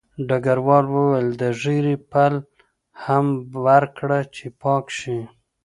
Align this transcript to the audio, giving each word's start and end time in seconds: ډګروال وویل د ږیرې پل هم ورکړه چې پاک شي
ډګروال 0.27 0.85
وویل 0.95 1.27
د 1.41 1.43
ږیرې 1.61 1.95
پل 2.11 2.33
هم 3.03 3.25
ورکړه 3.65 4.19
چې 4.35 4.45
پاک 4.61 4.85
شي 4.99 5.19